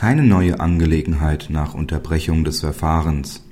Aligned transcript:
keine 0.00 0.22
neue 0.22 0.60
Angelegenheit 0.60 1.48
nach 1.50 1.74
Unterbrechung 1.74 2.42
des 2.42 2.60
Verfahrens. 2.60 3.44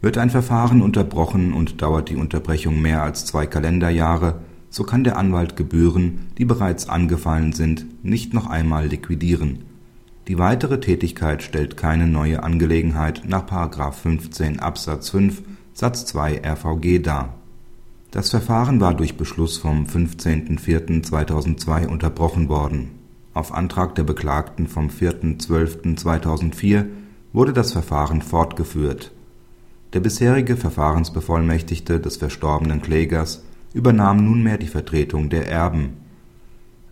Wird 0.00 0.16
ein 0.16 0.30
Verfahren 0.30 0.80
unterbrochen 0.80 1.52
und 1.52 1.82
dauert 1.82 2.08
die 2.08 2.14
Unterbrechung 2.14 2.80
mehr 2.80 3.02
als 3.02 3.26
zwei 3.26 3.44
Kalenderjahre, 3.44 4.42
so 4.70 4.84
kann 4.84 5.02
der 5.02 5.18
Anwalt 5.18 5.56
Gebühren, 5.56 6.26
die 6.38 6.44
bereits 6.44 6.88
angefallen 6.88 7.52
sind, 7.52 7.84
nicht 8.04 8.32
noch 8.32 8.46
einmal 8.46 8.86
liquidieren. 8.86 9.64
Die 10.28 10.38
weitere 10.38 10.78
Tätigkeit 10.78 11.42
stellt 11.42 11.76
keine 11.76 12.06
neue 12.06 12.44
Angelegenheit 12.44 13.22
nach 13.26 13.92
15 13.92 14.60
Absatz 14.60 15.10
5 15.10 15.42
Satz 15.72 16.06
2 16.06 16.42
RVG 16.44 17.00
dar. 17.00 17.34
Das 18.12 18.30
Verfahren 18.30 18.80
war 18.80 18.94
durch 18.94 19.16
Beschluss 19.16 19.56
vom 19.56 19.86
15.04.2002 19.86 21.88
unterbrochen 21.88 22.48
worden. 22.48 22.93
Auf 23.34 23.52
Antrag 23.52 23.94
der 23.96 24.04
Beklagten 24.04 24.68
vom 24.68 24.88
4.12.2004 24.88 26.86
wurde 27.32 27.52
das 27.52 27.72
Verfahren 27.72 28.22
fortgeführt. 28.22 29.10
Der 29.92 29.98
bisherige 29.98 30.56
Verfahrensbevollmächtigte 30.56 31.98
des 31.98 32.16
verstorbenen 32.16 32.80
Klägers 32.80 33.44
übernahm 33.72 34.24
nunmehr 34.24 34.56
die 34.56 34.68
Vertretung 34.68 35.30
der 35.30 35.48
Erben. 35.48 35.98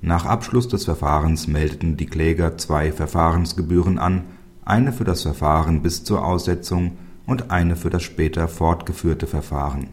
Nach 0.01 0.27
Abschluss 0.27 0.67
des 0.67 0.85
Verfahrens 0.85 1.47
meldeten 1.47 1.97
die 1.97 2.07
Kläger 2.07 2.59
zwei 2.59 2.91
Verfahrensgebühren 2.91 4.01
an, 4.01 4.25
eine 4.65 4.93
für 4.93 5.05
das 5.05 5.23
Verfahren 5.23 5.81
bis 5.83 6.03
zur 6.03 6.27
Aussetzung 6.27 6.99
und 7.25 7.53
eine 7.53 7.77
für 7.77 7.91
das 7.91 8.03
später 8.03 8.49
fortgeführte 8.49 9.29
Verfahren. 9.29 9.91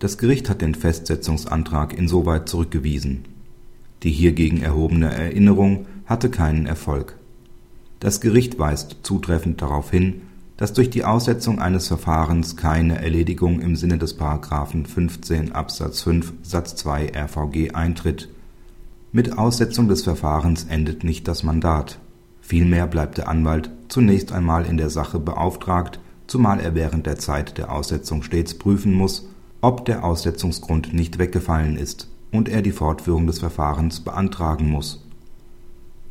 Das 0.00 0.18
Gericht 0.18 0.50
hat 0.50 0.62
den 0.62 0.74
Festsetzungsantrag 0.74 1.96
insoweit 1.96 2.48
zurückgewiesen. 2.48 3.37
Die 4.04 4.10
hiergegen 4.10 4.62
erhobene 4.62 5.12
Erinnerung 5.12 5.86
hatte 6.06 6.30
keinen 6.30 6.66
Erfolg. 6.66 7.16
Das 8.00 8.20
Gericht 8.20 8.58
weist 8.58 8.98
zutreffend 9.02 9.60
darauf 9.60 9.90
hin, 9.90 10.22
dass 10.56 10.72
durch 10.72 10.90
die 10.90 11.04
Aussetzung 11.04 11.58
eines 11.58 11.88
Verfahrens 11.88 12.56
keine 12.56 13.02
Erledigung 13.02 13.60
im 13.60 13.74
Sinne 13.74 13.98
des§ 13.98 14.18
15 14.86 15.52
Absatz 15.52 16.02
5 16.02 16.32
Satz 16.42 16.76
2 16.76 17.12
RVG 17.12 17.74
eintritt. 17.74 18.28
Mit 19.10 19.36
Aussetzung 19.36 19.88
des 19.88 20.02
Verfahrens 20.02 20.64
endet 20.64 21.02
nicht 21.02 21.26
das 21.26 21.42
Mandat. 21.42 21.98
Vielmehr 22.40 22.86
bleibt 22.86 23.18
der 23.18 23.28
Anwalt 23.28 23.70
zunächst 23.88 24.32
einmal 24.32 24.64
in 24.64 24.76
der 24.76 24.90
Sache 24.90 25.18
beauftragt, 25.18 25.98
zumal 26.26 26.60
er 26.60 26.74
während 26.74 27.06
der 27.06 27.18
Zeit 27.18 27.58
der 27.58 27.72
Aussetzung 27.72 28.22
stets 28.22 28.54
prüfen 28.54 28.94
muss, 28.94 29.28
ob 29.60 29.84
der 29.86 30.04
Aussetzungsgrund 30.04 30.92
nicht 30.92 31.18
weggefallen 31.18 31.76
ist 31.76 32.08
und 32.32 32.48
er 32.48 32.62
die 32.62 32.72
Fortführung 32.72 33.26
des 33.26 33.38
Verfahrens 33.38 34.00
beantragen 34.00 34.70
muss. 34.70 35.04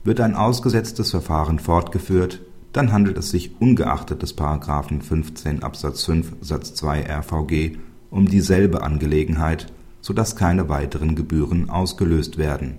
Wird 0.04 0.20
ein 0.20 0.36
ausgesetztes 0.36 1.12
Verfahren 1.12 1.59
fortgeführt 1.59 2.42
dann 2.74 2.92
handelt 2.92 3.18
es 3.18 3.32
sich 3.32 3.59
ungeachtet 3.59 4.22
des§ 4.22 4.38
15 5.02 5.64
Absatz 5.64 6.04
5 6.04 6.36
Satz 6.42 6.74
2 6.76 7.06
RVG 7.06 7.78
um 8.09 8.28
dieselbe 8.28 8.84
Angelegenheit, 8.84 9.74
so 10.02 10.14
dass 10.14 10.36
keine 10.36 10.70
weiteren 10.70 11.16
Gebühren 11.16 11.70
ausgelöst 11.70 12.38
werden. 12.38 12.78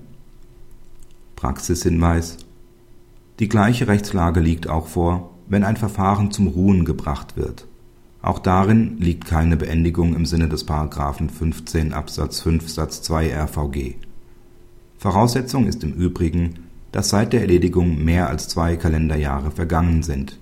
Praxishinweis 1.36 2.38
Die 3.38 3.48
gleiche 3.48 3.88
Rechtslage 3.88 4.40
liegt 4.40 4.68
auch 4.68 4.86
vor, 4.86 5.30
wenn 5.48 5.64
ein 5.64 5.76
Verfahren 5.76 6.30
zum 6.30 6.46
Ruhen 6.46 6.84
gebracht 6.84 7.36
wird. 7.36 7.66
Auch 8.20 8.38
darin 8.38 8.98
liegt 8.98 9.26
keine 9.26 9.56
Beendigung 9.56 10.14
im 10.14 10.26
Sinne 10.26 10.48
des§ 10.48 10.66
15 11.30 11.92
Absatz 11.92 12.40
5 12.40 12.68
Satz 12.68 13.02
2 13.02 13.32
RVG. 13.32 13.94
Voraussetzung 14.98 15.66
ist 15.66 15.84
im 15.84 15.92
Übrigen 15.92 16.68
dass 16.92 17.10
seit 17.10 17.32
der 17.32 17.42
Erledigung 17.42 18.02
mehr 18.02 18.28
als 18.28 18.48
zwei 18.48 18.76
Kalenderjahre 18.76 19.50
vergangen 19.50 20.02
sind. 20.02 20.38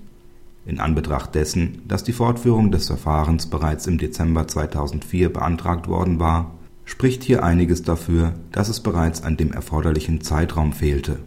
In 0.65 0.81
Anbetracht 0.81 1.35
dessen, 1.35 1.83
dass 1.87 2.05
die 2.05 2.13
Fortführung 2.13 2.71
des 2.71 2.87
Verfahrens 2.87 3.47
bereits 3.47 3.87
im 3.87 3.99
Dezember 3.99 4.49
2004 4.49 5.33
beantragt 5.33 5.89
worden 5.89 6.19
war, 6.19 6.53
spricht 6.85 7.23
hier 7.25 7.45
einiges 7.45 7.83
dafür, 7.83 8.35
dass 8.53 8.69
es 8.69 8.81
bereits 8.81 9.23
an 9.23 9.37
dem 9.37 9.53
erforderlichen 9.53 10.21
Zeitraum 10.21 10.73
fehlte. 10.73 11.19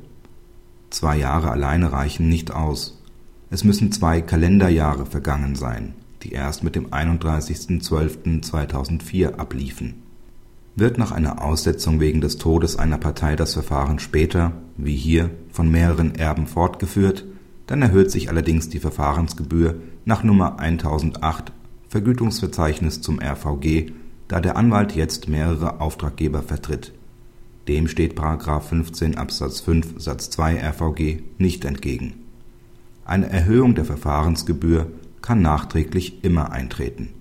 Zwei 0.90 1.18
Jahre 1.18 1.52
alleine 1.52 1.92
reichen 1.92 2.28
nicht 2.30 2.52
aus. 2.52 3.02
Es 3.50 3.64
müssen 3.64 3.92
zwei 3.92 4.22
Kalenderjahre 4.22 5.06
vergangen 5.06 5.56
sein, 5.56 5.94
die 6.24 6.32
erst 6.32 6.64
mit 6.64 6.76
dem 6.76 6.88
31.12.2004 6.88 9.36
abliefen 9.36 10.10
wird 10.80 10.98
nach 10.98 11.12
einer 11.12 11.44
Aussetzung 11.44 12.00
wegen 12.00 12.22
des 12.22 12.38
Todes 12.38 12.78
einer 12.78 12.98
Partei 12.98 13.36
das 13.36 13.54
Verfahren 13.54 14.00
später, 14.00 14.54
wie 14.78 14.96
hier, 14.96 15.30
von 15.52 15.70
mehreren 15.70 16.16
Erben 16.16 16.48
fortgeführt, 16.48 17.26
dann 17.68 17.82
erhöht 17.82 18.12
sich 18.12 18.30
allerdings 18.30 18.70
die 18.70 18.80
Verfahrensgebühr 18.80 19.82
nach 20.06 20.24
Nummer 20.24 20.60
1008 20.60 21.52
Vergütungsverzeichnis 21.90 23.02
zum 23.02 23.20
RVG, 23.20 23.92
da 24.28 24.40
der 24.40 24.56
Anwalt 24.56 24.96
jetzt 24.96 25.28
mehrere 25.28 25.82
Auftraggeber 25.82 26.42
vertritt. 26.42 26.94
Dem 27.68 27.88
steht§ 27.88 28.18
15 28.62 29.18
Absatz 29.18 29.60
5 29.60 29.96
Satz 29.98 30.30
2 30.32 30.62
RVG 30.62 31.22
nicht 31.38 31.66
entgegen. 31.66 32.16
Eine 33.06 33.30
Erhöhung 33.30 33.76
der 33.76 33.86
Verfahrensgebühr 33.86 34.88
kann 35.30 35.44
nachträglich 35.44 36.24
immer 36.24 36.52
eintreten 36.52 37.19